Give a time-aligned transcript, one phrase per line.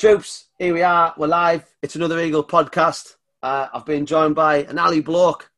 [0.00, 1.12] Troops, here we are.
[1.18, 1.62] We're live.
[1.82, 3.16] It's another Eagle podcast.
[3.42, 5.50] Uh, I've been joined by an alley bloke,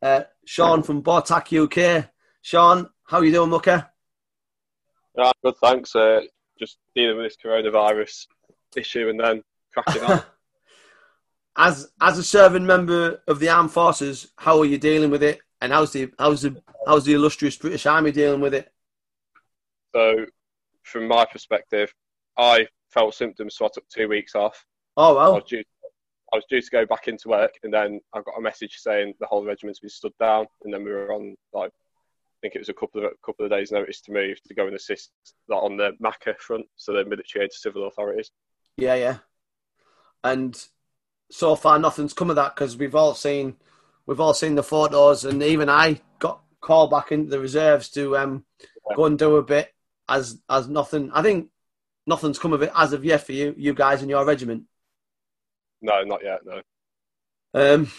[0.00, 2.08] uh, Sean from Boartac UK.
[2.40, 3.86] Sean, how are you doing, Mucker?
[5.14, 5.94] Yeah, good, thanks.
[5.94, 6.22] Uh,
[6.58, 8.28] just dealing with this coronavirus
[8.74, 9.42] issue and then
[9.74, 10.22] cracking on.
[11.58, 15.40] as as a serving member of the armed forces, how are you dealing with it?
[15.60, 18.72] And how's the how's the how's the illustrious British Army dealing with it?
[19.94, 20.24] So,
[20.82, 21.92] from my perspective,
[22.38, 24.64] I felt symptoms, so I took two weeks off.
[24.96, 25.64] Oh I was due,
[26.32, 29.14] I was due to go back into work, and then I got a message saying
[29.20, 32.60] the whole regiment's been stood down, and then we were on like I think it
[32.60, 35.10] was a couple of a couple of days' notice to move to go and assist
[35.48, 38.30] like, on the MACA front, so the military aid to civil authorities.
[38.76, 39.18] yeah, yeah.
[40.24, 40.56] And
[41.30, 43.56] so far, nothing's come of that because we've all seen
[44.06, 48.16] we've all seen the photos, and even I got called back into the reserves to
[48.16, 48.44] um,
[48.96, 49.72] go and do a bit.
[50.08, 51.48] As as nothing, I think
[52.06, 54.64] nothing's come of it as of yet for you, you guys in your regiment.
[55.80, 56.40] No, not yet.
[56.44, 56.62] No.
[57.54, 57.90] Um,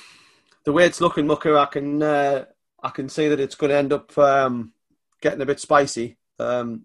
[0.65, 2.45] the way it's looking, Mucker, I can uh,
[2.81, 4.73] I can see that it's going to end up um,
[5.21, 6.17] getting a bit spicy.
[6.39, 6.83] Um,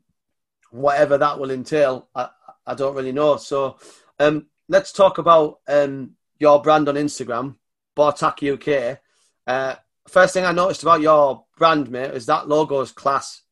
[0.70, 2.28] whatever that will entail, I,
[2.66, 3.36] I don't really know.
[3.36, 3.78] So
[4.18, 7.56] um, let's talk about um, your brand on Instagram,
[7.96, 8.98] Boartac UK.
[9.46, 9.76] Uh,
[10.08, 13.42] first thing I noticed about your brand, mate, is that logo is class.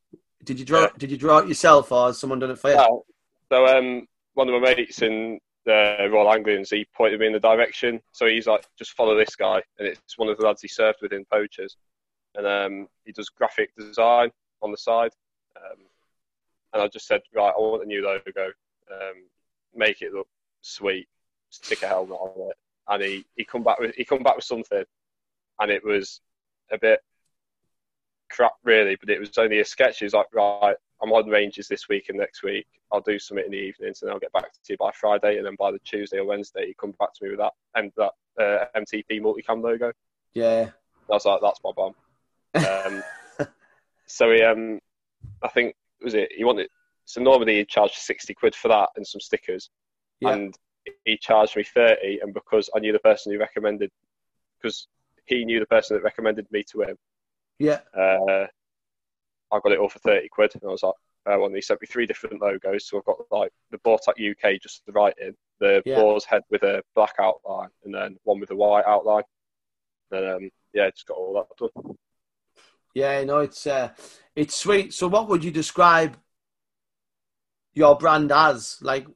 [0.43, 0.81] Did you draw?
[0.81, 0.89] Yeah.
[0.97, 2.75] Did you draw it yourself, or has someone done it for you?
[2.75, 2.87] Yeah.
[3.51, 7.39] So um, one of my mates in the Royal Anglians, he pointed me in the
[7.39, 8.01] direction.
[8.11, 10.99] So he's like, just follow this guy, and it's one of the lads he served
[11.01, 11.77] with in Poachers,
[12.35, 14.31] and um, he does graphic design
[14.61, 15.11] on the side.
[15.55, 15.79] Um,
[16.73, 18.47] and I just said, right, I want a new logo,
[18.91, 19.23] um,
[19.75, 20.27] make it look
[20.61, 21.07] sweet,
[21.49, 22.57] stick a helmet on it,
[22.89, 24.83] and he he come back with he come back with something,
[25.59, 26.21] and it was
[26.71, 27.01] a bit
[28.29, 29.99] crap really, but it was only a sketch.
[29.99, 32.67] He was like, right, I'm on ranges this week and next week.
[32.91, 35.37] I'll do something in the evenings and I'll get back to you by Friday.
[35.37, 37.91] And then by the Tuesday or Wednesday, he come back to me with that and
[37.97, 39.91] that uh, MTP multicam logo.
[40.33, 40.69] Yeah,
[41.09, 41.95] I was like, that's my bomb.
[42.55, 43.03] Um,
[44.07, 44.79] so he, um,
[45.43, 46.69] I think, was it, he wanted,
[47.05, 49.69] so normally he charged 60 quid for that and some stickers.
[50.19, 50.33] Yeah.
[50.33, 50.55] And
[51.05, 52.19] he charged me 30.
[52.21, 53.91] And because I knew the person who recommended,
[54.61, 54.87] because
[55.25, 56.97] he knew the person that recommended me to him,
[57.59, 58.47] yeah, uh,
[59.51, 60.51] I got it all for 30 quid.
[60.55, 60.93] And I was like,
[61.25, 62.87] uh, well, and he sent me three different logos.
[62.87, 65.97] So I've got like the Boartac UK, just the writing, the Yeah.
[65.99, 69.23] boar's head with a black outline, and then one with a white outline.
[70.11, 71.95] And um, yeah, just got all that done.
[72.93, 73.23] yeah.
[73.23, 73.89] No, it's uh,
[74.35, 74.93] it's sweet.
[74.93, 76.17] So, what would you describe
[77.73, 78.77] your brand as?
[78.81, 79.07] Like,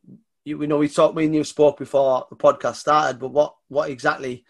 [0.44, 3.56] you, we know we talked, me and you spoke before the podcast started, but what
[3.70, 4.44] what exactly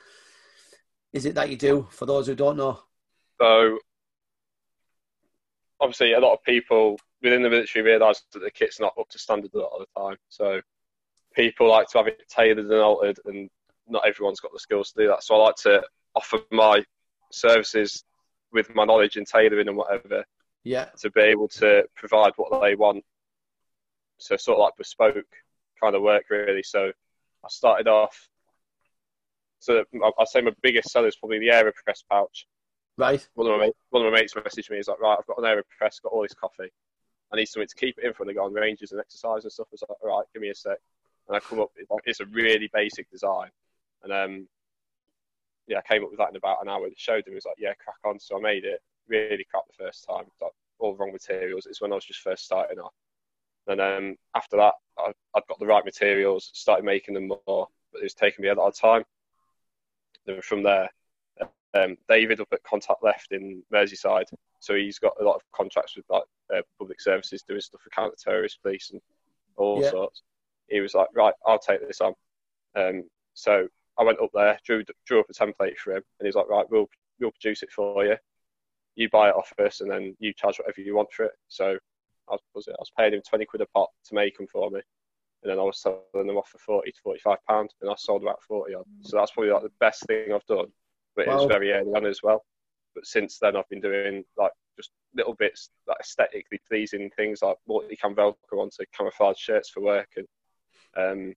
[1.13, 2.79] is it that you do for those who don't know?
[3.41, 3.79] So
[5.79, 9.18] obviously, a lot of people within the military realise that the kit's not up to
[9.18, 10.18] standard a lot of the time.
[10.29, 10.62] So
[11.34, 13.50] people like to have it tailored and altered, and
[13.88, 15.24] not everyone's got the skills to do that.
[15.24, 15.81] So I like to
[16.13, 16.85] offer my
[17.31, 18.03] services
[18.52, 20.23] with my knowledge in tailoring and whatever
[20.63, 23.03] Yeah, to be able to provide what they want.
[24.19, 25.25] So sort of like bespoke
[25.81, 26.62] kind of work really.
[26.62, 26.91] So
[27.44, 28.28] I started off.
[29.59, 32.46] So I- I'd say my biggest seller is probably the Aeropress pouch.
[32.97, 33.28] Right.
[33.34, 34.78] One of my mates, one of my mates messaged me.
[34.78, 36.72] He's like, right, I've got an Aeropress, got all this coffee.
[37.31, 39.44] I need something to keep it in for when they go on ranges and exercise
[39.44, 39.68] and stuff.
[39.72, 40.78] I was like, all right, give me a sec.
[41.28, 41.72] And I come up,
[42.06, 43.50] it's a really basic design.
[44.03, 44.47] And um,
[45.68, 46.88] yeah, I came up with that in about an hour.
[46.97, 48.19] Showed him, he was like, yeah, crack on.
[48.19, 48.81] So I made it.
[49.08, 50.25] Really crap the first time.
[50.41, 51.68] Like, all wrong materials.
[51.68, 52.94] It's when I was just first starting off.
[53.68, 58.00] And um, after that, I, I'd got the right materials, started making them more, but
[58.00, 59.03] it was taking me a lot of time.
[60.25, 60.90] Then from there,
[61.74, 64.26] um, David up at Contact Left in Merseyside,
[64.59, 66.24] so he's got a lot of contracts with like
[66.54, 69.02] uh, public services doing stuff for counter-terrorist police and
[69.56, 69.92] all Yeah.
[69.92, 70.24] sorts.
[70.70, 72.14] He was like, right, I'll take this on.
[72.76, 73.68] Um, so
[73.98, 76.66] I went up there, drew drew up a template for him, and he's like, right,
[76.70, 76.90] we'll
[77.20, 78.16] we'll produce it for you.
[78.96, 81.34] You buy it off us, and then you charge whatever you want for it.
[81.48, 81.78] So
[82.30, 84.48] I was, was it, I was paying him twenty quid a pot to make them
[84.48, 84.82] for me,
[85.44, 88.22] and then I was selling them off for forty to forty-five pound, and I sold
[88.22, 88.85] about forty odd.
[89.02, 90.67] So that's probably like the best thing I've done.
[91.16, 92.43] But it was very early on as well.
[92.96, 97.58] But since then, I've been doing like just little bits, like aesthetically pleasing things, like
[97.67, 100.28] multi-cam Velcro onto camouflage shirts for work, and
[100.97, 101.34] um,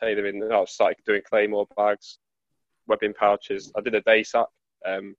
[0.00, 0.42] tailoring.
[0.52, 2.18] I started doing claymore bags,
[2.86, 3.72] webbing pouches.
[3.76, 4.46] I did a day sack,
[4.86, 5.14] um,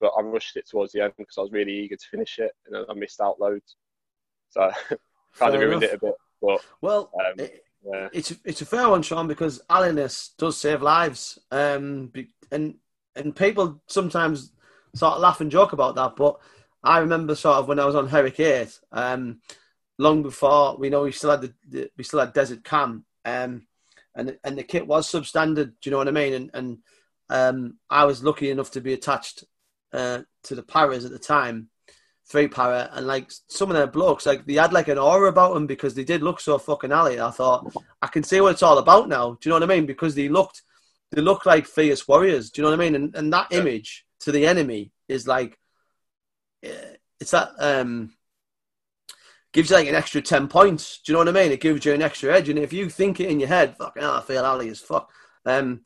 [0.00, 2.52] but I rushed it towards the end because I was really eager to finish it,
[2.66, 3.76] and I missed out loads.
[4.50, 4.70] So
[5.38, 5.94] kind of ruined enough.
[5.94, 6.14] it a bit.
[6.40, 7.64] But Well, Um, it,
[8.12, 12.12] it's it's a fair one, Sean, because alliness does save lives, um,
[12.50, 12.74] and
[13.16, 14.52] and people sometimes
[14.94, 16.16] sort of laugh and joke about that.
[16.16, 16.38] But
[16.82, 19.40] I remember sort of when I was on Eight, um,
[19.98, 23.66] long before we know we still had the, the we still had Desert Cam, um,
[24.14, 25.72] and and the kit was substandard.
[25.80, 26.34] Do you know what I mean?
[26.34, 26.78] And and
[27.30, 29.44] um, I was lucky enough to be attached
[29.92, 31.68] uh, to the Paras at the time,
[32.28, 35.54] three Para, and like some of their blokes, like they had like an aura about
[35.54, 37.20] them because they did look so fucking alley.
[37.20, 37.72] I thought
[38.02, 39.32] I can see what it's all about now.
[39.40, 39.86] Do you know what I mean?
[39.86, 40.62] Because they looked
[41.10, 42.50] they looked like fierce warriors.
[42.50, 42.94] Do you know what I mean?
[42.94, 43.60] And and that Yeah.
[43.60, 45.58] image to the enemy is like
[46.62, 48.12] eh, it's that um
[49.52, 51.00] gives you like an extra 10 points.
[51.00, 51.52] Do you know what I mean?
[51.52, 52.50] It gives you an extra edge.
[52.50, 55.10] And if you think it in your head, fucking I feel alley as fuck,
[55.46, 55.80] um,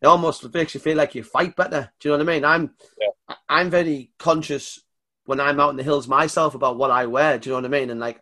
[0.00, 1.90] it almost makes you feel like you fight better.
[1.98, 2.44] Do you know what I mean?
[2.44, 3.34] I'm, Yeah.
[3.48, 4.80] I'm very conscious
[5.28, 7.38] when I'm out in the hills myself about what I wear.
[7.38, 7.90] Do you know what I mean?
[7.90, 8.18] And like,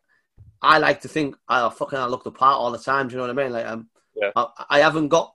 [0.60, 3.06] I like to think, I fucking, I look the part all the time.
[3.06, 3.52] Do you know what I mean?
[3.52, 4.32] Like, um, Yeah.
[4.34, 5.32] I, I haven't got,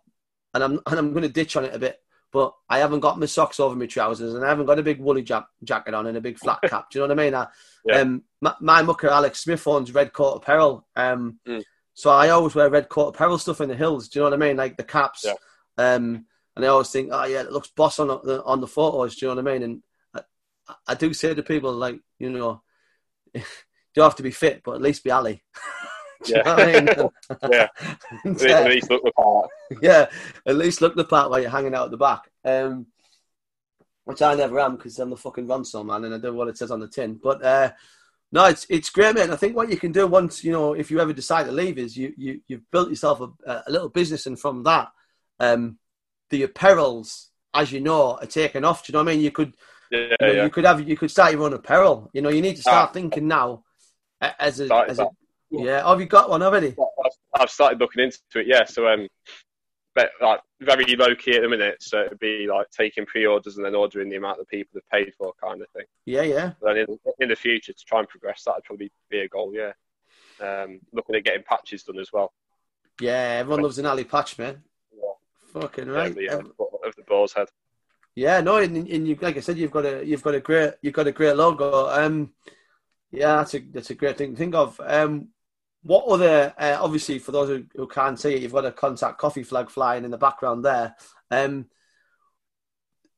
[0.54, 1.98] and I'm, and I'm going to ditch on it a bit.
[2.34, 5.00] But I haven't got my socks over my trousers, and I haven't got a big
[5.00, 6.90] woolly ja- jacket on and a big flat cap.
[6.90, 7.36] Do you know what I mean?
[7.36, 7.48] I,
[7.86, 8.00] Yeah.
[8.02, 11.64] um, my, my mucker Alex Smith owns Red Coat Apparel, um, Mm.
[11.94, 14.10] so I always wear Red Coat Apparel stuff in the hills.
[14.10, 14.58] Do you know what I mean?
[14.58, 15.36] Like the caps, Yeah.
[15.78, 16.26] um,
[16.58, 19.16] and I always think, oh yeah, it looks boss on the on the photos.
[19.16, 19.64] Do you know what I mean?
[19.64, 19.84] And
[20.88, 22.62] I, do say to people, like, you know,
[23.34, 23.42] you
[23.96, 25.38] don't have to be fit, but at least be you
[26.26, 26.42] Yeah.
[26.46, 26.90] I mean?
[27.52, 27.68] Yeah.
[28.24, 29.50] And, At uh, least look the part.
[29.82, 30.08] yeah,
[30.46, 32.30] at least look the part while you're hanging out at the back.
[32.46, 32.88] Um,
[34.04, 36.58] which I never am because I'm the fucking Ronseal man and I do what it
[36.58, 37.20] says on the tin.
[37.22, 37.72] But uh,
[38.32, 39.32] no, it's it's great, man.
[39.32, 41.78] I think what you can do once you know, if you ever decide to leave,
[41.78, 44.90] is you you you've built yourself a, a little business, and from that,
[45.40, 45.78] um,
[46.30, 48.86] the apparels, as you know, are taken off.
[48.86, 49.24] Do you know what I mean?
[49.24, 49.56] You could
[49.92, 50.44] Yeah, you, know, yeah.
[50.46, 52.10] you could have you could start your own apparel.
[52.14, 52.94] You know, you need to start Ah.
[52.94, 53.64] thinking now
[54.22, 55.10] as a as a
[55.50, 55.82] yeah.
[55.84, 56.70] Oh, have you got one already?
[56.70, 58.64] I've, I've started looking into it, yeah.
[58.64, 59.08] So, um,
[59.94, 61.76] but like very low key at the minute.
[61.82, 65.14] So it'd be like taking pre-orders and then ordering the amount of people have paid
[65.18, 65.84] for, kind of thing.
[66.06, 66.54] Yeah, yeah.
[66.62, 69.52] But then in, in the future, to try and progress, that'd probably be a goal,
[69.54, 69.74] yeah.
[70.40, 72.32] Um, looking at getting patches done as well.
[73.02, 74.64] Yeah, everyone loves an alley patch, man.
[75.52, 76.16] Fucking Yeah, right.
[76.16, 76.52] the, uh, Ev-
[76.86, 77.50] of the boar's head.
[78.16, 80.74] Yeah, no, and, and you, like I said, you've got a you've got a great
[80.82, 81.88] you've got a great logo.
[81.88, 82.34] Um,
[83.12, 84.80] yeah, that's a that's a great thing to think of.
[84.84, 85.30] Um,
[85.84, 86.54] what other?
[86.58, 89.70] Uh, obviously, for those who, who can't see it, you've got a contact coffee flag
[89.70, 90.96] flying in the background there.
[91.30, 91.68] Um,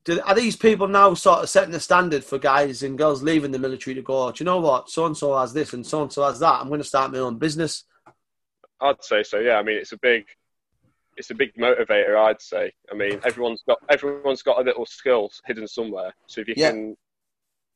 [0.05, 3.51] do, are these people now sort of setting the standard for guys and girls leaving
[3.51, 4.31] the military to go?
[4.31, 4.89] Do you know what?
[4.89, 6.61] So and so has this, and so and so has that.
[6.61, 7.85] I'm going to start my own business.
[8.79, 9.39] I'd say so.
[9.39, 10.25] Yeah, I mean, it's a big,
[11.17, 12.17] it's a big motivator.
[12.17, 12.71] I'd say.
[12.91, 16.13] I mean, everyone's got everyone's got a little skill hidden somewhere.
[16.27, 16.71] So if you Yeah.
[16.71, 16.97] can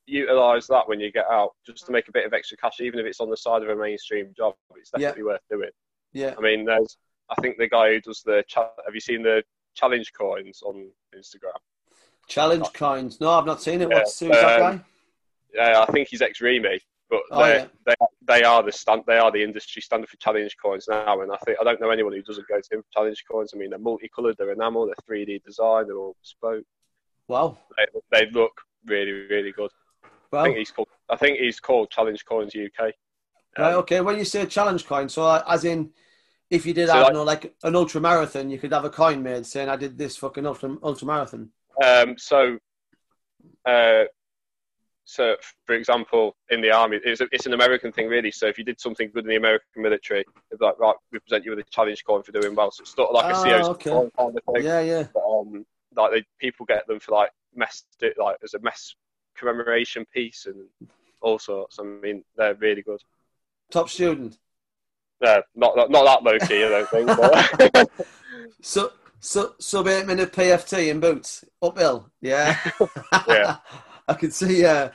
[0.06, 3.00] utilize that when you get out, just to make a bit of extra cash, even
[3.00, 5.10] if it's on the side of a mainstream job, it's Yeah.
[5.10, 5.70] definitely worth doing.
[6.14, 6.98] Yeah, I mean, there's,
[7.30, 9.44] I think the guy who does the, cha- have you seen the
[9.76, 11.58] challenge coins on Instagram?
[12.28, 13.22] challenge coins.
[13.22, 13.90] No, I've not seen it.
[13.90, 14.86] Yeah, What's who's that um, guy?
[15.54, 17.68] Yeah, I think he's ex REME, but Oh, they yeah.
[17.86, 17.96] they
[18.26, 21.22] they are the stand, they are the industry standard for challenge coins now.
[21.22, 23.52] And I think I don't know anyone who doesn't go to challenge coins.
[23.54, 26.66] I mean, they're multicolored, they're enamel, they're 3D design, they're all bespoke.
[27.28, 27.58] Wow.
[27.78, 27.86] They,
[28.26, 28.52] they look
[28.86, 29.72] really really good.
[30.34, 32.92] I think he's called I think he's called Challenge Coins UK.
[33.58, 34.02] Right, Um, okay.
[34.02, 35.92] When you say challenge coin, so uh, as in,
[36.50, 38.86] if you did, So I like- don't know, like an ultra marathon, you could have
[38.86, 41.50] a coin made saying, "I did this fucking ultra ultra marathon."
[41.84, 42.58] Um, so,
[43.66, 44.04] uh,
[45.10, 48.30] so for example, in the army, it's, a, it's an American thing, really.
[48.30, 51.20] So if you did something good in the American military, they'd be like, right, we
[51.20, 52.72] present you with a challenge coin for doing well.
[52.72, 53.90] So it's sort of like a Ah, CO's okay.
[53.90, 54.66] coin kind of thing.
[54.66, 55.08] Yeah, yeah.
[55.14, 57.84] But, um, like they, people get them for like mess,
[58.18, 58.96] like as a mess
[59.38, 60.66] commemoration piece and
[61.22, 61.80] all sorts.
[61.80, 63.02] I mean, they're really good.
[63.72, 64.38] Top student.
[65.22, 67.08] Yeah, not not, not that low key, I don't think.
[67.08, 67.90] But,
[68.62, 72.12] So, so sub eight minute PFT in boots uphill.
[72.22, 72.58] Yeah.
[73.28, 73.58] Yeah.
[74.10, 74.66] I could see.
[74.66, 74.90] Uh,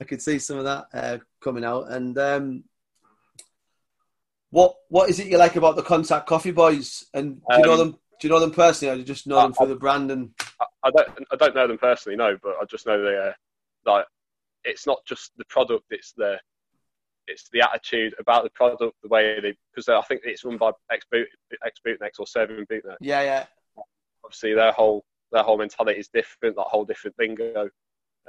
[0.00, 1.90] I could see some of that uh, coming out.
[1.90, 2.64] And um,
[4.50, 7.04] what what is it you like about the Contact Coffee Boys?
[7.14, 7.90] And do you know Um, them?
[8.20, 10.10] Do you know them personally, or do you just know I- them through the brand?
[10.10, 10.30] And
[10.82, 13.34] I don't I don't know them personally, no, but I just know they are
[13.84, 14.06] like
[14.64, 16.38] it's not just the product; it's the
[17.26, 20.70] it's the attitude about the product, the way they because I think it's run by
[20.92, 21.26] ex boot
[21.66, 22.96] ex bootnecks or serving bootneck.
[23.00, 23.46] yeah, yeah,
[24.24, 27.68] Obviously, their whole their whole mentality is different, that whole different lingo.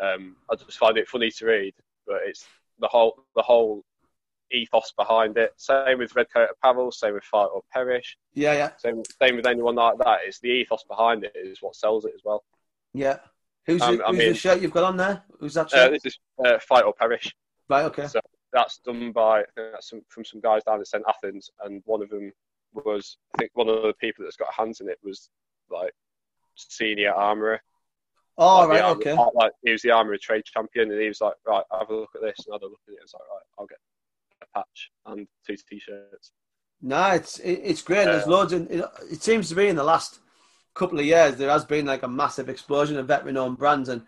[0.02, 1.74] Um, I just find it funny to read,
[2.06, 2.46] but it's
[2.80, 3.84] the whole the whole
[4.52, 5.54] ethos behind it.
[5.58, 9.48] Same with Red Coat Apparel, same with Fight or Perish, yeah, yeah, same same with
[9.48, 10.20] anyone like that.
[10.26, 12.44] It's the ethos behind it is what sells it as well.
[12.94, 13.18] yeah.
[13.68, 15.24] Who's, Um, the, who's mean- the shirt you've got on there?
[15.40, 15.92] Who's that Uh, shirt?
[15.94, 17.34] this is uh, Fight or Perish.
[17.68, 18.06] right, okay.
[18.06, 18.20] So
[18.54, 22.10] that's done by that's some, from some guys down in St Athan, and one of
[22.10, 22.32] them
[22.74, 25.30] was I think one of the people that's got hands in it was
[25.72, 25.94] like
[26.56, 27.60] senior armourer.
[28.38, 29.16] Oh, like, right, armour- okay.
[29.34, 32.10] Like he was the armourer trade champion, and he was like, right, have a look
[32.16, 32.98] at this, and I had a look at it.
[32.98, 33.80] and was like, right, I'll get
[34.42, 36.32] a patch and two t-shirts.
[36.82, 38.06] No, it's it, it's great.
[38.06, 40.20] There's Uh, loads, and it, it seems to be in the last
[40.74, 44.08] couple of years there has been like a massive explosion of veteran-owned brands, and um,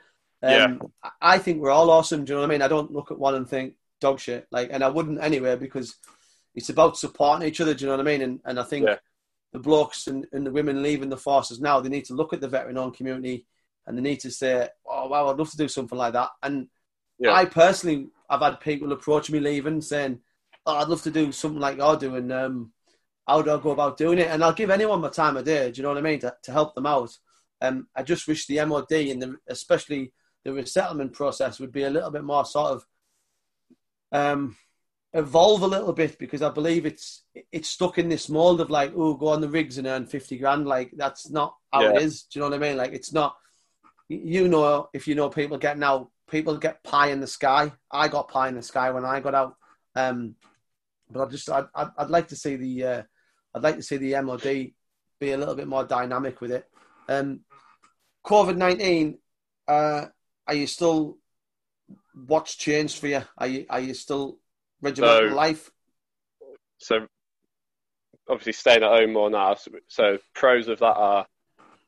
[0.52, 0.78] Yeah.
[1.04, 2.26] I- I think we're all awesome.
[2.26, 2.62] Do you know what I mean?
[2.62, 5.96] I don't look at one and think dog shit, like, and I wouldn't anyway because
[6.54, 7.74] it's about supporting each other.
[7.74, 8.22] Do you know what I mean?
[8.22, 8.98] And and I think Yeah.
[9.54, 12.42] the blokes and, and the women leaving the forces now, they need to look at
[12.42, 13.46] the veteran-owned community
[13.88, 16.70] and they need to say, "Oh wow, I'd love to do something like that." And
[17.20, 17.32] Yeah.
[17.34, 20.22] I personally, I've had people approach me leaving saying,
[20.66, 22.74] oh, "I'd love to do something like you're doing." Um,
[23.28, 24.28] how do I go about doing it?
[24.30, 25.72] And I'll give anyone my time of day.
[25.72, 26.20] Do you know what I mean?
[26.20, 27.12] To, to help them out.
[27.62, 30.14] Um, I just wish the MOD and the, especially
[30.46, 32.86] the resettlement process would be a little bit more sort of
[34.12, 34.56] um,
[35.14, 38.94] evolve a little bit because I believe it's it's stuck in this mold of like,
[38.96, 40.68] oh, go on the rigs and earn fifty grand.
[40.68, 42.00] Like that's not how it Yeah.
[42.02, 42.24] is.
[42.24, 42.78] Do you know what I mean?
[42.78, 43.36] Like it's not.
[44.10, 47.72] You know, if you know people getting out, people get pie in the sky.
[47.92, 49.56] I got pie in the sky when I got out.
[49.96, 50.36] Um,
[51.12, 53.04] but I just, I'd, I'd, I'd like to see the, uh,
[53.54, 54.72] I'd like to see the MOD
[55.20, 56.66] be a little bit more dynamic with it.
[57.10, 57.42] Um,
[58.26, 59.20] COVID nineteen,
[59.68, 60.06] uh,
[60.46, 61.18] are you still?
[62.14, 63.22] What's changed for you?
[63.38, 64.38] Are you are you still
[64.82, 65.72] regimental So- life?
[66.80, 67.08] So
[68.30, 69.56] obviously staying at home more now.
[69.56, 71.26] So, so pros of that are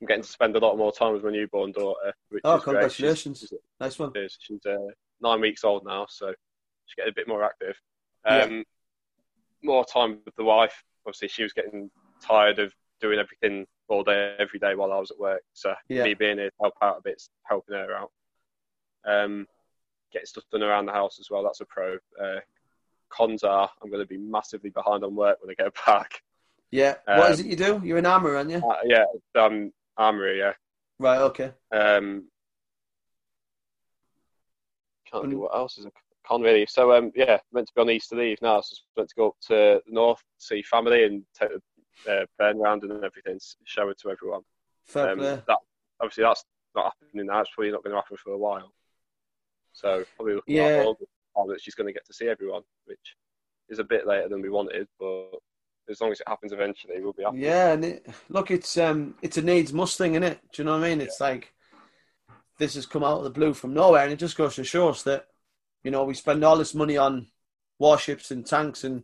[0.02, 2.14] I'm getting to spend a lot more time with my newborn daughter.
[2.30, 2.74] Which Oh, is great.
[2.76, 3.40] congratulations!
[3.42, 4.14] She's, nice one.
[4.40, 4.78] she's, uh,
[5.22, 6.28] nine weeks old now, so
[6.86, 7.76] she's getting a bit more active.
[8.26, 8.64] Um,
[9.62, 10.84] More time with the wife.
[11.06, 11.92] Obviously, she was getting
[12.22, 15.42] tired of doing everything all day, every day while I was at work.
[15.54, 16.04] So Yeah.
[16.06, 18.12] me being here to help out a bit, helping her out.
[19.06, 19.48] Um,
[20.14, 21.44] getting stuff done around the house as well.
[21.44, 21.98] That's a pro.
[22.22, 22.40] Uh,
[23.10, 26.22] cons are I'm going to be massively behind on work when I get back.
[26.72, 26.96] Yeah.
[27.06, 27.82] what is Um, it you do?
[27.84, 28.58] You're an armor, aren't you?
[28.66, 29.04] Uh, yeah,
[29.36, 30.40] um, armory.
[30.40, 30.54] Yeah.
[30.98, 31.20] Right.
[31.20, 31.52] Okay.
[31.72, 32.28] Um,
[35.06, 35.92] can't And- do what else is a
[36.26, 36.66] con really.
[36.66, 38.62] So um, yeah, meant to be on Easter Eve now.
[38.62, 41.50] So meant to go up to the north, see family, and take
[42.06, 44.42] the uh, burn round and everything, show it to everyone.
[44.86, 45.44] Fair Um, that
[46.00, 47.42] obviously that's not happening now.
[47.42, 48.74] It's probably not going to happen for a while.
[49.74, 50.64] So probably looking Yeah.
[50.64, 53.16] at all the time that she's going to get to see everyone, which
[53.70, 55.40] is a bit later than we wanted, but
[55.90, 57.40] as long as it happens eventually, we'll be happy.
[57.40, 60.40] Yeah, and it, look, it's um, it's a needs must thing, isn't it?
[60.54, 61.02] Do you know what I mean?
[61.02, 61.54] It's like
[62.58, 64.90] this has come out of the blue from nowhere, and it just goes to show
[64.90, 65.28] us that
[65.84, 67.28] you know we spend all this money on
[67.80, 69.04] warships and tanks and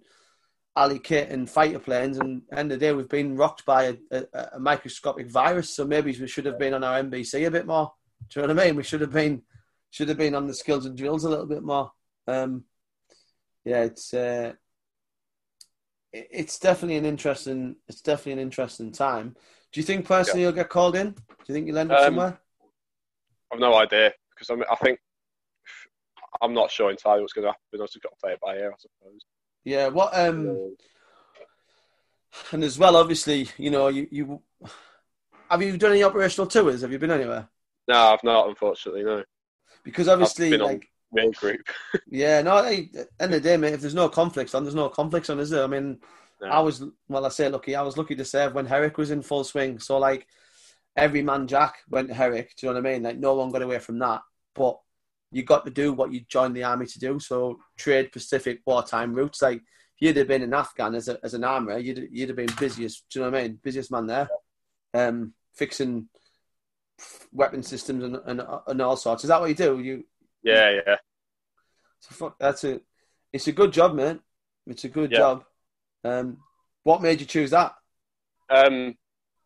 [0.76, 3.96] alley kit and fighter planes, and end of the day, we've been rocked by a,
[4.12, 5.76] a, a microscopic virus.
[5.76, 7.94] So maybe we should have been on our NBC a bit more.
[8.30, 8.76] Do you know what I mean?
[8.76, 9.44] We should have been
[9.90, 11.92] should have been on the skills and drills a little bit more.
[12.28, 12.66] Um,
[13.64, 14.14] yeah, it's.
[14.14, 14.54] Uh,
[16.32, 19.36] it's definitely an interesting it's definitely an interesting time.
[19.72, 21.12] Do you think personally you'll get called in?
[21.12, 22.40] Do you think you'll end up Um, somewhere?
[23.52, 25.00] I've no idea because I'm, I think
[26.42, 27.82] I'm not sure entirely what's going to happen.
[27.82, 29.22] I've just got to play it by ear, I suppose.
[29.64, 29.88] Yeah.
[29.90, 30.76] What um
[32.52, 34.42] and as well obviously, you know, you, you
[35.50, 36.82] have you done any operational tours?
[36.82, 37.48] Have you been anywhere?
[37.88, 39.04] no, I've not, unfortunately.
[39.04, 39.24] No,
[39.84, 41.62] Because obviously like main group.
[42.08, 44.90] yeah, no, hey, end of the day, mate, if there's no conflicts on, there's no
[44.90, 45.64] conflicts on, is there?
[45.64, 46.00] I mean
[46.42, 46.48] No.
[46.48, 49.22] I was well I say lucky, I was lucky to serve when Herrick was in
[49.22, 49.80] full swing.
[49.80, 50.28] So like
[50.96, 53.04] every man jack went to Herrick, do you know what I mean?
[53.04, 54.22] Like no one got away from that.
[54.54, 54.80] But
[55.32, 57.20] you got to do what you joined the army to do.
[57.20, 59.42] So trade Pacific wartime routes.
[59.42, 62.38] Like if you'd have been in Afghan as a, as an armourer, you'd you'd have
[62.38, 63.06] been busiest.
[63.10, 63.60] Do you know what I mean?
[63.64, 64.30] Busiest man there,
[64.94, 66.10] um, fixing
[67.32, 69.24] weapon systems and, and and all sorts.
[69.24, 69.80] Is that what you do?
[69.80, 70.04] You
[70.46, 70.96] yeah, yeah.
[72.00, 72.80] so fuck, that's a
[73.34, 74.20] it's a good job, man.
[74.68, 75.18] It's a good Yeah.
[75.18, 75.46] job.
[76.04, 76.38] Um,
[76.84, 77.76] what made you choose that?
[78.50, 78.96] Um,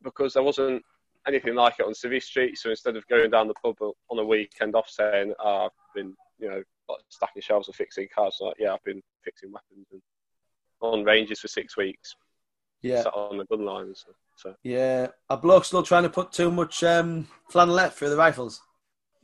[0.03, 0.84] because there wasn't
[1.27, 2.58] anything like it on Civvy Street.
[2.58, 6.15] So instead of going down the pub on a weekend off saying, oh, I've been,
[6.38, 10.01] you know, like stacking shelves or fixing cars, like, yeah, I've been fixing weapons and
[10.82, 12.15] on ranges for six weeks,
[12.82, 14.15] Yeah, sat on the gun line and stuff.
[14.38, 15.08] So, yeah.
[15.29, 18.62] A bloke still trying to put too much um, flannelette through the rifles.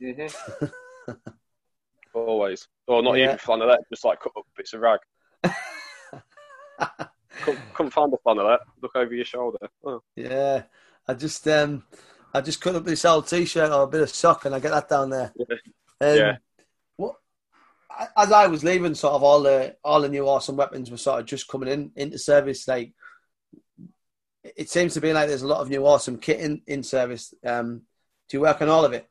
[2.16, 2.68] always.
[2.86, 3.24] Or not Yeah.
[3.26, 5.00] even flannelette, just like cut up bits of rag.
[7.42, 8.60] Couldn't, couldn't find a flannelette.
[8.82, 9.58] Look over your shoulder.
[9.84, 10.62] Oh, Yeah,
[11.06, 11.84] I just um,
[12.32, 14.70] I just cut up this old t-shirt or a bit of sock, and I get
[14.70, 15.32] that down there.
[15.36, 15.56] Yeah.
[16.00, 16.36] Um, Yeah.
[16.96, 17.16] What?
[18.16, 21.20] As I was leaving, sort of all the all the new awesome weapons were sort
[21.20, 22.66] of just coming in into service.
[22.66, 22.92] Like
[24.42, 27.34] it seems to be like there's a lot of new awesome kit in in service.
[27.44, 27.82] Um,
[28.30, 29.06] do you work on all of it?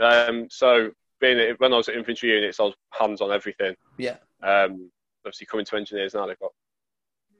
[0.00, 3.74] Um, so being when I was at infantry units, I was hands on everything.
[3.96, 4.16] Yeah.
[4.42, 4.90] Um,
[5.24, 6.52] obviously coming to engineers now, they've got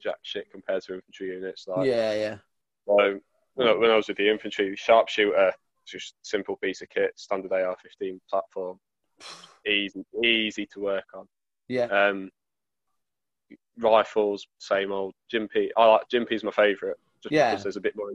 [0.02, 1.66] jack shit compared to infantry units.
[1.68, 2.36] Like, yeah, yeah,
[2.86, 3.20] So
[3.54, 5.52] when I, when I was with the infantry, sharpshooter,
[5.86, 8.78] just simple piece of kit, standard AR-15 platform,
[9.66, 11.26] easy, easy to work on.
[11.68, 12.30] yeah, Um,
[13.78, 15.14] rifles, same old.
[15.32, 17.50] Gympie, I like Gympie's my favourite, just Yeah.
[17.50, 18.10] because there's a bit more,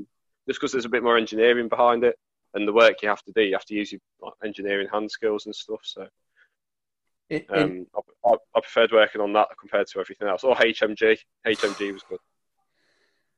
[0.47, 2.17] just because there's a bit more engineering behind it,
[2.53, 5.09] and the work you have to do, you have to use your like, engineering hand
[5.11, 5.81] skills and stuff.
[5.83, 6.07] So
[7.29, 10.43] In- in- um, I, I, I preferred working on that compared to everything else.
[10.43, 12.19] Or HMG, HMG was good.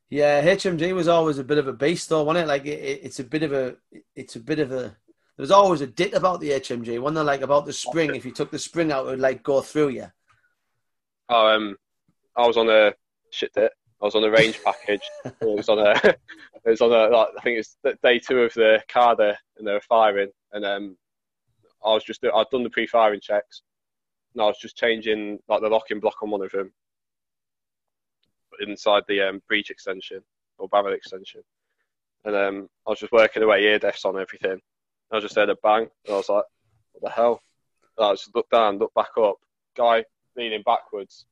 [0.09, 2.47] Yeah, HMG was always a bit of a beast, though, wasn't it?
[2.47, 3.75] Like it, it- it's a bit of a,
[4.15, 4.95] it's a bit of a.
[5.37, 6.99] There's always a dit about the HMG.
[7.01, 8.15] One like about the spring.
[8.15, 10.07] If you took the spring out, it would like go through you.
[11.27, 11.75] Oh, um,
[12.37, 12.93] I was on a
[13.31, 13.73] shit it.
[14.05, 15.01] I was on a range package.
[15.25, 16.19] it was on a, it
[16.63, 17.07] was on a.
[17.07, 20.63] Like, I think it's day two of the car there, and they were firing, and
[20.63, 20.95] um,
[21.83, 23.63] I was just I'd done the pre-firing checks,
[24.35, 26.71] and I was just changing like the locking block on one of them
[28.59, 30.21] inside the um, breech extension
[30.59, 31.41] or barrel extension,
[32.25, 34.61] and um, I was just working away ear defs on everything.
[35.11, 36.45] I just heard a bang, and I was like,
[36.91, 37.41] "What the hell?"
[37.97, 39.37] And I just looked down, looked back up.
[39.75, 40.05] Guy
[40.37, 41.25] leaning backwards.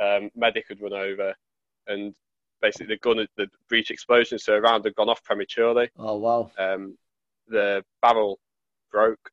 [0.00, 1.34] Um, medic had run over,
[1.88, 2.14] and
[2.60, 5.90] basically the gun, the breech explosion, so a round had gone off prematurely.
[5.98, 6.50] Oh wow!
[6.58, 6.96] Um,
[7.48, 8.38] the barrel
[8.92, 9.30] broke,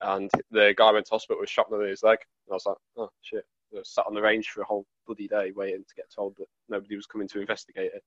[0.00, 2.18] and the guy went to hospital with shrapnel in his leg.
[2.46, 3.44] And I was like, "Oh shit!"
[3.76, 6.48] I sat on the range for a whole bloody day waiting to get told that
[6.68, 8.02] nobody was coming to investigate it.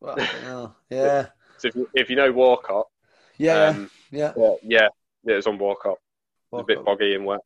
[0.00, 1.26] Well, yeah,
[1.58, 2.84] So if you, if you know Warcop,
[3.38, 4.32] yeah, um, yeah.
[4.36, 4.88] yeah, yeah,
[5.26, 5.96] it was on Warcop.
[6.50, 7.40] Was a bit boggy and wet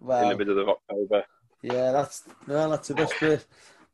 [0.00, 1.24] in the middle of October.
[1.62, 3.46] yeah, that's no, that's the best place.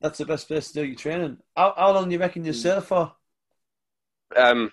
[0.04, 1.38] That's the best place to do your training.
[1.56, 3.10] How, how long do you reckon you serve for?
[4.36, 4.70] Um,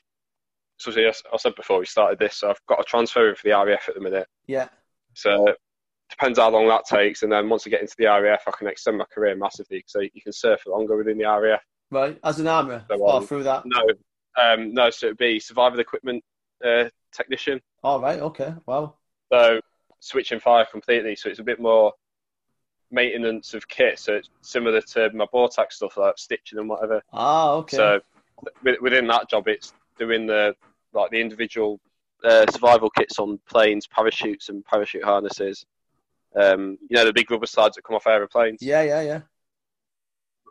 [0.78, 3.48] so yes, I said before we started this, so I've got a transfer in for
[3.48, 4.28] the RAF at the minute.
[4.48, 4.68] Yeah,
[5.14, 5.56] So
[6.10, 8.68] depends how long that takes, and then once I get into the RAF, I can
[8.68, 9.86] extend my career massively.
[9.88, 11.62] So you can surf for longer within the RAF.
[11.92, 12.20] right.
[12.26, 13.64] As an armourer, So, or um, through that.
[13.66, 13.82] No,
[14.44, 14.90] um, no.
[14.90, 16.26] So it'd be survival equipment
[16.62, 17.62] uh, technician.
[17.86, 18.20] All right.
[18.20, 18.54] Okay.
[18.66, 18.96] Wow.
[19.32, 19.62] So
[20.02, 21.16] switching fire completely.
[21.16, 21.94] So it's a bit more
[22.92, 24.00] maintenance of kit.
[24.00, 27.02] So it's similar to my Boartac stuff like stitching and whatever.
[27.14, 27.52] Ah.
[27.54, 27.78] Okay.
[27.78, 28.00] So
[28.82, 30.56] within that job, it's doing the
[30.94, 31.80] like the individual
[32.24, 35.66] uh, survival kits on planes, parachutes, and parachute harnesses.
[36.36, 38.62] Um, you know the big rubber slides that come off aeroplanes.
[38.62, 38.82] yeah.
[38.84, 39.02] Yeah.
[39.02, 39.22] Yeah.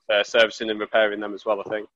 [0.08, 1.60] Uh, servicing and repairing them as well.
[1.60, 1.88] I think.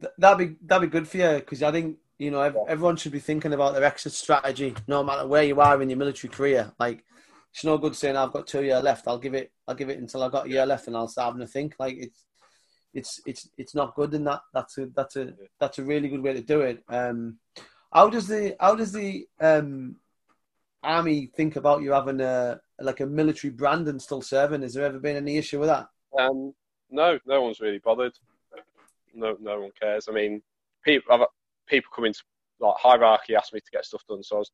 [0.00, 2.96] Th- That'd be that'd be good for you because I think you know ev- everyone
[2.96, 6.32] should be thinking about their exit strategy, no matter where you are in your military
[6.32, 6.72] career.
[6.80, 7.04] Like
[7.54, 9.06] it's no good saying I've got two year left.
[9.06, 9.52] I'll give it.
[9.68, 11.76] I'll give it until I've got a year left, and I'll start having to think.
[11.78, 12.24] Like it's
[12.92, 16.22] it's it's it's not good, and that that's a that's a that's a really good
[16.22, 16.82] way to do it.
[16.88, 17.38] Um,
[17.92, 19.96] how does the how does the um
[20.82, 24.62] army think about you having a like a military brand and still serving?
[24.62, 25.86] Has there ever been any issue with that?
[26.18, 26.52] Um,
[26.90, 28.14] no, no one's really bothered.
[29.14, 30.08] No, no one cares.
[30.08, 30.42] I mean,
[30.84, 31.24] people,
[31.68, 32.22] people come into
[32.58, 34.24] like hierarchy, asked me to get stuff done.
[34.24, 34.50] So I was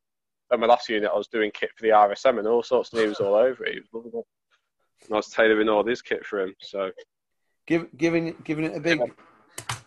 [0.53, 3.01] at my last unit, I was doing kit for the RSM and all sorts, and
[3.03, 3.75] he was all over it.
[3.75, 4.27] He was loving it.
[5.07, 6.55] And I was tailoring all this kit for him.
[6.61, 6.91] So
[7.67, 9.01] Give, giving giving it a big,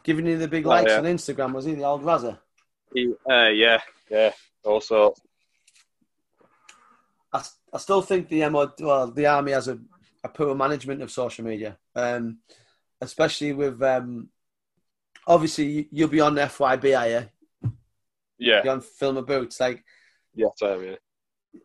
[0.03, 0.97] giving you the big Oh, likes yeah.
[0.99, 2.39] on Instagram was he the old Razzer?
[2.93, 4.31] he, uh, yeah, yeah,
[4.63, 5.19] all sorts.
[7.33, 9.79] I, I still think the MO, well, the army has a,
[10.23, 12.37] a poor management of social media, um,
[13.01, 14.29] especially with um,
[15.27, 17.71] obviously you- you'll be on FYB, are you?
[18.37, 19.59] Yeah, You're on Fill Your Boots.
[19.59, 19.83] Like
[20.35, 20.95] yeah, so, yeah.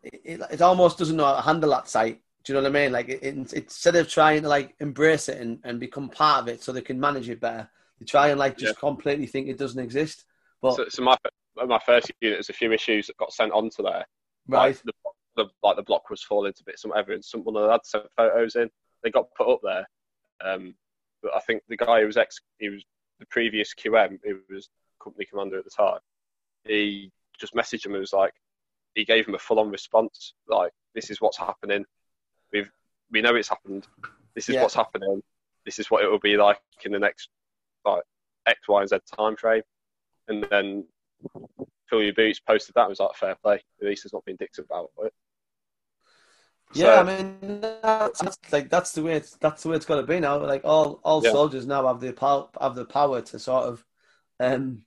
[0.03, 2.21] it, it, it almost doesn't know how to handle that site.
[2.45, 2.93] Do you know what I mean?
[2.93, 6.49] Like it, it, instead of trying to like embrace it and, and become part of
[6.49, 9.59] it so they can manage it better, they try and like just completely think it
[9.59, 10.25] doesn't exist.
[10.63, 11.17] But So, so my
[11.57, 14.07] my first unit, there's a few issues that got sent onto there.
[14.47, 14.93] right, Like the,
[15.37, 18.57] the like the block was falling to bits and whatever, and someone had sent photos
[18.57, 18.71] in.
[19.03, 19.89] They got put up there,
[20.45, 20.75] um,
[21.23, 22.85] but I think the guy who was ex, he was
[23.19, 24.69] the previous QM, who was
[25.03, 26.01] company commander at the time.
[26.65, 28.35] He just messaged him and was like,
[28.99, 31.87] he gave him a full-on response, like, "This is what's happening.
[32.53, 32.71] We've
[33.13, 33.87] we know it's happened.
[34.35, 34.63] This is Yeah.
[34.63, 35.23] what's happening.
[35.65, 37.29] This is what it will be like in the next
[37.85, 38.03] like
[38.47, 39.63] X, Y, and Z time frame."
[40.27, 40.85] And then
[41.89, 43.63] Fill Your Boots posted that and was like, "Fair play.
[43.81, 45.15] At least there's not been dicks about it."
[46.75, 50.01] Yeah, I mean that's, that's like that's the way it's that's the way it's got
[50.01, 50.45] to be now.
[50.45, 51.31] Like all all Yeah.
[51.31, 53.85] soldiers now have the power have the power to sort of
[54.41, 54.83] um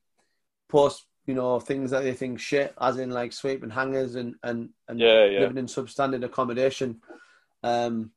[0.67, 4.69] post you know things that they think shit, as in like sweeping hangers and and
[4.89, 5.39] and Yeah, yeah.
[5.39, 7.01] living in substandard accommodation.
[7.63, 8.11] Um,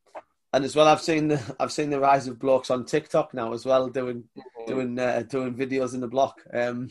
[0.51, 3.53] and as well, I've seen the I've seen the rise of blokes on TikTok now
[3.53, 4.25] as well, doing
[4.67, 6.41] doing uh, doing videos in the block.
[6.53, 6.89] Um,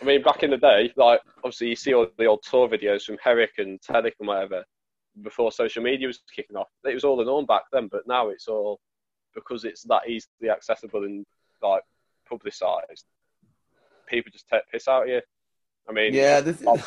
[0.00, 3.02] I mean, back in the day, like obviously you see all the old tour videos
[3.02, 4.64] from Herrick and Telic and whatever
[5.20, 6.68] before social media was kicking off.
[6.82, 8.80] It was all the norm back then, but now it's all
[9.34, 11.26] because it's that easily accessible and
[11.62, 11.82] like
[12.26, 13.04] publicised.
[14.12, 15.20] People just take piss out of you.
[15.88, 16.84] I mean, yeah, the,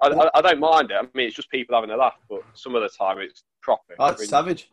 [0.00, 0.94] I, I, I don't mind it.
[0.94, 3.94] I mean, it's just people having a laugh, but some of the time it's proper.
[3.98, 4.70] oh, it's savage.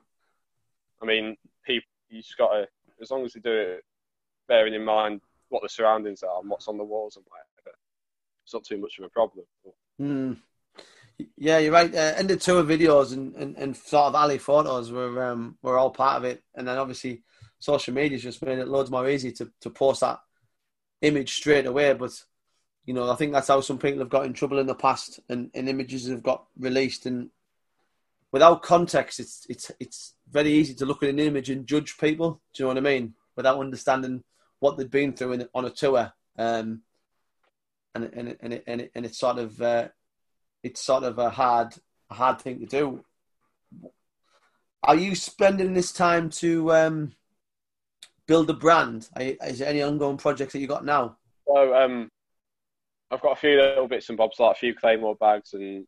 [1.02, 2.68] I mean, people you just got to
[3.02, 3.84] as long as they do it
[4.48, 7.78] bearing in mind what the surroundings are and what's on the walls and whatever.
[8.44, 9.46] It's not too much of a problem.
[10.02, 10.38] Mm.
[11.36, 11.94] Yeah, you're right.
[11.94, 15.78] Uh, and the tour videos and, and, and sort of alley photos were um, were
[15.78, 17.24] all part of it, and then obviously
[17.60, 20.20] social media's just made it loads more easy to, to post that
[21.02, 21.94] image straight away.
[21.94, 22.24] But
[22.86, 25.20] you know, I think that's how some people have got in trouble in the past,
[25.30, 27.30] and, and images have got released, and
[28.32, 32.42] without context, it's it's it's very easy to look at an image and judge people.
[32.54, 33.14] Do you know what I mean?
[33.36, 34.24] Without understanding
[34.60, 36.82] what they've been through in, on a tour, um,
[37.94, 39.90] and and and it, and, it, and it's sort of uh,
[40.64, 41.74] it's sort of a hard
[42.10, 43.04] a hard thing to do.
[44.84, 47.12] Are you spending this time to um,
[48.28, 49.10] build a brand?
[49.20, 51.18] You, is there any ongoing projects that you got now?
[51.48, 52.10] So um,
[53.10, 55.88] I've got a few little bits and bobs, like a few Claymore bags and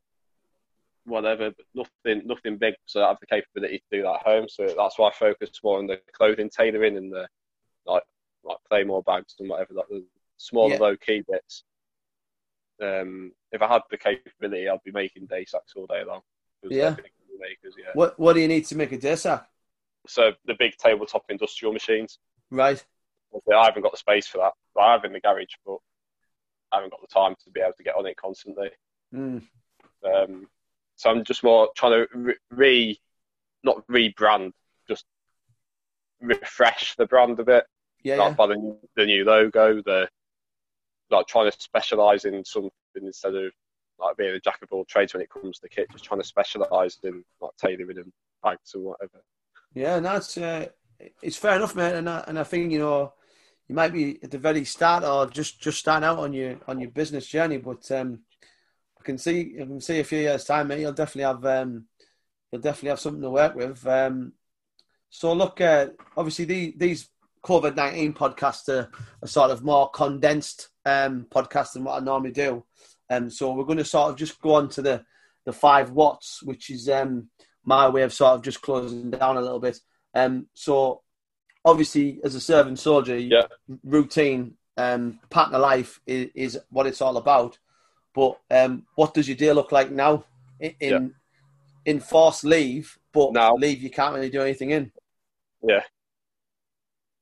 [1.06, 2.75] whatever, but nothing nothing big.
[2.86, 4.47] So I have the capability to do that at home.
[4.49, 7.28] So that's why I focus more on the clothing tailoring and the
[7.86, 8.04] like
[8.43, 10.06] like Claymore bags and whatever, like the
[10.38, 10.80] smaller yeah.
[10.80, 11.63] low key bits.
[12.82, 16.21] Um, if I had the capability, I'd be making day sacks all day long.
[16.63, 16.95] Yeah.
[17.39, 17.91] Makers, yeah.
[17.93, 19.47] What What do you need to make a day sack?
[20.08, 22.19] So the big tabletop industrial machines.
[22.51, 22.83] Right.
[23.53, 24.53] I haven't got the space for that.
[24.79, 25.77] I have in the garage, but
[26.71, 28.69] I haven't got the time to be able to get on it constantly.
[29.13, 29.43] Mm.
[30.03, 30.47] Um,
[30.95, 32.99] so I'm just more trying to re,
[33.63, 34.51] not rebrand,
[34.88, 35.05] just
[36.21, 37.65] refresh the brand a bit.
[38.03, 38.15] Yeah.
[38.15, 38.35] Like yeah.
[38.35, 40.09] by the new, the new logo, the
[41.12, 43.51] like trying to specialize in something instead of
[43.99, 46.27] like being a jack of all trades when it comes to kit, just trying to
[46.27, 48.12] specialize in like tailoring and
[48.43, 49.21] bags and whatever.
[49.73, 50.67] Yeah, no, it's uh,
[51.21, 51.95] it's fair enough, mate.
[51.95, 53.13] And I, and I think you know
[53.67, 56.79] you might be at the very start or just just starting out on your on
[56.79, 58.19] your business journey, but um,
[58.99, 60.81] I can see I can see a few years time, mate.
[60.81, 61.85] You'll definitely have um,
[62.51, 63.85] you'll definitely have something to work with.
[63.85, 64.33] Um,
[65.09, 67.09] so look, uh, obviously the, these
[67.43, 72.31] COVID nineteen podcasts are, are, sort of more condensed um, podcasts than what I normally
[72.31, 72.65] do.
[73.09, 75.03] Um, so we're going to sort of just go on to the
[75.45, 77.29] the five watts, which is um,
[77.63, 79.79] my way of sort of just closing down a little bit.
[80.13, 81.02] Um, so
[81.65, 83.48] obviously, as a serving soldier, yeah.
[83.84, 87.58] routine, um, partner life is, is what it's all about.
[88.13, 90.26] But um, what does your day look like now?
[90.60, 91.00] In yeah.
[91.86, 94.91] in forced leave, but now, leave you can't really do anything in.
[95.62, 95.84] Yeah.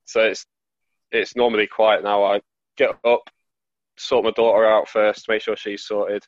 [0.06, 0.46] So it's
[1.12, 2.24] it's normally quiet now.
[2.24, 2.42] I
[2.78, 3.30] get up,
[3.98, 6.24] sort my daughter out first, make sure she's sorted,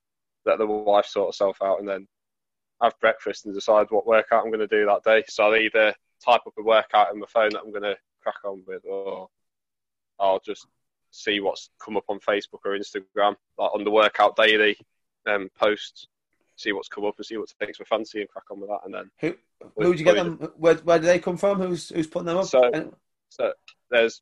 [0.45, 2.07] let the wife sort herself out, and then
[2.81, 5.23] have breakfast and decide what workout I'm going to do that day.
[5.27, 8.43] So I'll either type up a workout on my phone that I'm going to crack
[8.45, 9.29] on with, or
[10.19, 10.67] I'll just
[11.11, 14.77] see what's come up on Facebook or Instagram, like on the workout daily
[15.27, 16.07] um, posts,
[16.55, 18.81] see what's come up and see what takes my fancy and crack on with that.
[18.85, 19.35] And then who
[19.77, 20.51] who do you get them?
[20.57, 21.61] Where, where do they come from?
[21.61, 22.45] Who's who's putting them up?
[22.45, 22.91] So,
[23.29, 23.53] so
[23.89, 24.21] there's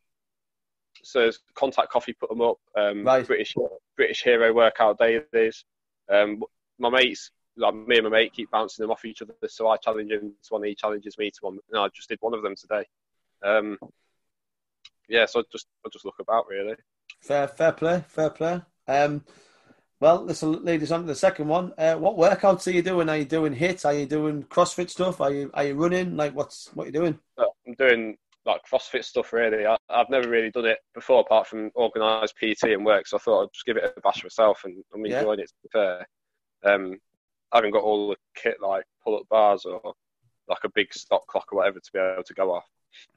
[1.03, 2.57] so there's Contact Coffee put them up.
[2.75, 3.25] Um, right.
[3.25, 3.55] British
[3.95, 5.65] British Hero Workout Dailies.
[6.10, 6.43] Um,
[6.79, 9.34] my mates, like me and my mate, keep bouncing them off each other.
[9.48, 11.58] So I challenge him to one, he challenges me to one.
[11.72, 12.86] And I just did one of them today.
[13.43, 13.78] Um,
[15.10, 16.76] yeah, so I just I just look about really.
[17.22, 18.62] Fair, fair play, fair play.
[18.88, 19.24] Um,
[20.00, 21.74] well, this will lead us on to the second one.
[21.78, 23.10] Uh, what workouts are you doing?
[23.10, 23.84] Are you doing HIIT?
[23.86, 25.22] Are you doing CrossFit stuff?
[25.22, 26.15] Are you are you running?
[26.15, 27.20] Like, what's what are you doing?
[27.38, 29.65] I'm doing like CrossFit stuff really.
[29.65, 33.08] I, have never really done it before, apart from organised PT and work.
[33.08, 35.43] So I thought I'd just give it a bash myself, and I'm enjoying yeah.
[35.43, 35.50] it.
[35.50, 36.08] To be fair,
[36.63, 36.98] um,
[37.53, 39.93] haven't got all the kit like pull-up bars or
[40.47, 42.65] like a big stock clock or whatever to be able to go off.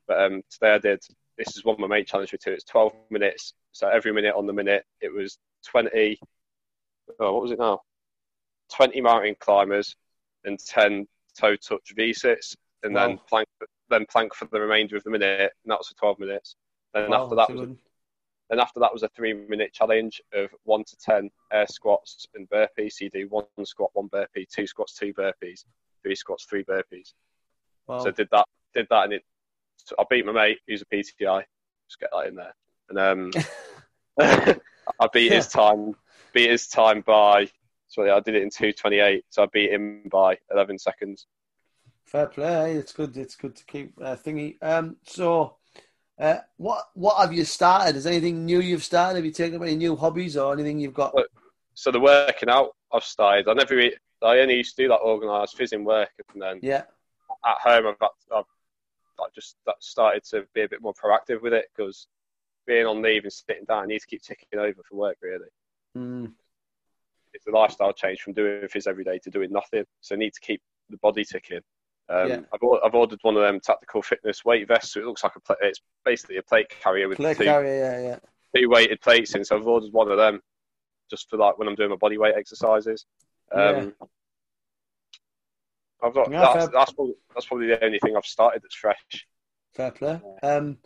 [0.07, 1.01] But um, today I did
[1.41, 2.53] this is what my mate challenged me to.
[2.53, 3.55] It's 12 minutes.
[3.73, 6.21] So every minute on the minute, it was 20.
[7.19, 7.81] Oh, what was it now?
[8.73, 9.97] 20 mountain climbers
[10.45, 11.07] and 10
[11.39, 13.07] toe touch V sits, and wow.
[13.07, 13.49] then plank,
[13.89, 16.57] then plank for the remainder of the minute, and that was for 12 minutes.
[16.93, 17.71] And wow, after that was,
[18.51, 22.51] then after that was a three minute challenge of one to 10 air squats and
[22.51, 22.95] burpees.
[22.95, 25.65] So you do one squat, one burpee, two squats, two burpees,
[26.03, 27.15] three squats, three burpees.
[27.87, 28.01] Wow.
[28.01, 29.25] So I did that, did that, and it
[29.85, 31.43] so I beat my mate, who's a PTI.
[31.89, 32.55] Just get that in there.
[32.89, 33.31] And um,
[35.01, 35.95] I beat his time.
[36.33, 37.49] Beat his time by.
[37.89, 39.25] Sorry, I did it in two twenty eight.
[39.31, 41.27] So I beat him by eleven seconds.
[42.05, 42.75] Fair play.
[42.75, 43.17] It's good.
[43.17, 44.57] It's good to keep uh, thingy.
[44.63, 45.57] Um, so,
[46.21, 47.97] uh, what what have you started?
[47.97, 49.17] Is anything new you've started?
[49.17, 51.15] Have you taken up any new hobbies or anything you've got?
[51.75, 53.49] So the working out I've started.
[53.49, 53.81] I never.
[54.23, 56.83] I only used to do that organised fizzing work, and then yeah,
[57.47, 58.45] at home I've, I've
[59.19, 62.07] I just started to be a bit more proactive with it because
[62.67, 65.49] being on leave and sitting down, I need to keep ticking over for work really.
[65.97, 66.33] Mm.
[67.33, 69.85] It's a lifestyle change from doing fizz every day to doing nothing.
[70.01, 71.61] So I need to keep the body ticking.
[72.11, 72.41] Um, Yeah.
[72.53, 75.41] I've, I've ordered one of them tactical fitness weight vests, so it looks like a
[75.41, 78.19] pla it's basically a plate carrier with Play two, carrier, yeah, yeah.
[78.57, 79.45] two weighted plates in.
[79.45, 80.41] So I've ordered one of them
[81.09, 83.07] just for like when I'm doing my body weight exercises.
[83.53, 83.95] Um,
[86.03, 89.27] I've got Yeah, that's, that's probably that's probably the only thing I've started that's fresh.
[89.75, 90.21] Fair play.
[90.43, 90.79] Um,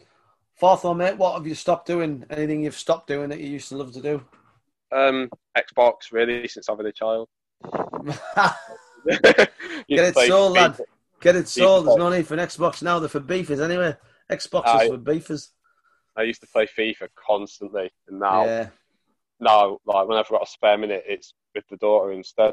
[0.57, 1.17] fourth one, mate.
[1.17, 2.25] What have you stopped doing?
[2.29, 4.23] Anything you've stopped doing that you used to love to do?
[4.93, 7.29] Um, Xbox really since I having a child.
[9.07, 9.53] Get
[9.89, 10.79] Get it sold, lad.
[11.25, 11.87] Get it sold.
[11.87, 12.99] There's no need for an Xbox now.
[12.99, 13.97] They're for beefers anyway.
[14.31, 15.51] Xbox is for beefers.
[16.17, 18.69] I used to play FIFA constantly, and now Yeah,
[19.41, 22.53] now like whenever I've got a spare minute, it's with the daughter instead.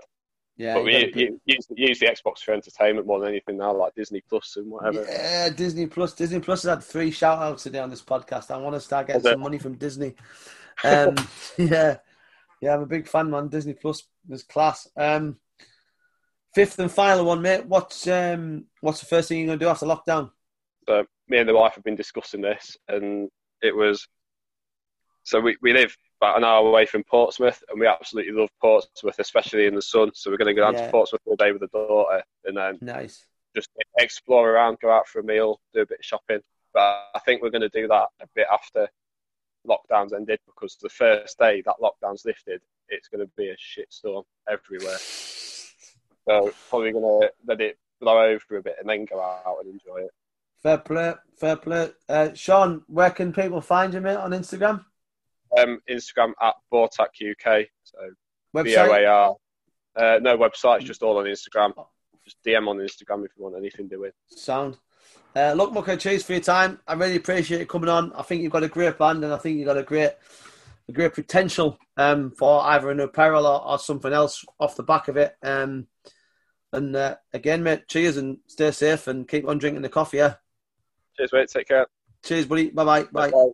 [0.57, 0.75] yeah.
[0.75, 4.23] but we be- use, use the Xbox for entertainment more than anything now, like Disney
[4.29, 5.05] Plus and whatever.
[5.07, 6.13] Yeah, Disney Plus.
[6.13, 8.49] Disney Plus has had three shout outs today on this podcast.
[8.51, 10.15] I want to start getting some money from Disney.
[10.83, 11.15] Um,
[11.57, 11.97] yeah,
[12.61, 13.49] yeah, I'm a big fan, man.
[13.49, 14.87] Disney Plus is class.
[14.95, 15.37] Um,
[16.53, 17.65] fifth and final one, mate.
[17.65, 20.31] What's um, what's the first thing you're gonna do after lockdown?
[20.87, 23.29] So me and the wife have been discussing this, and
[23.61, 24.07] it was
[25.23, 29.19] so we, we live about an hour away from Portsmouth, and we absolutely love Portsmouth,
[29.19, 30.11] especially in the sun.
[30.13, 30.85] So we're going to go down Yeah.
[30.85, 33.25] to Portsmouth all day with the daughter, and then Nice.
[33.55, 36.39] just explore around, go out for a meal, do a bit of shopping.
[36.73, 38.89] But I think we're going to do that a bit after
[39.67, 44.23] lockdowns ended because the first day that lockdown's lifted, it's going to be a shitstorm
[44.49, 44.97] everywhere.
[46.27, 50.05] So probably to let it blow over a bit and then go out and enjoy
[50.05, 50.11] it.
[50.61, 51.89] Fair play, fair play.
[52.07, 54.85] Uh, Sean, where can people find you, mate, on Instagram?
[55.57, 57.67] Um, Instagram at Boartac UK.
[57.83, 57.97] So
[58.63, 58.85] B O?
[58.85, 59.35] A R.
[59.95, 61.73] Uh, no website, it's just all on Instagram.
[62.23, 64.11] Just DM on Instagram if you want anything to doing.
[64.27, 64.77] Sound.
[65.35, 66.79] Uh, look, Mucker, cheers for your time.
[66.87, 68.13] I really appreciate you coming on.
[68.13, 70.11] I think you've got a great band, and I think you've got a great,
[70.89, 75.07] a great potential um, for either an apparel or, or something else off the back
[75.07, 75.35] of it.
[75.43, 75.87] Um,
[76.73, 80.17] and uh, again, mate, cheers and stay safe and keep on drinking the coffee.
[80.17, 80.35] Yeah.
[81.17, 81.49] Cheers, mate.
[81.49, 81.87] Take care.
[82.23, 82.69] Cheers, buddy.
[82.69, 83.03] Bye bye.
[83.03, 83.31] Bye.
[83.31, 83.51] Bye.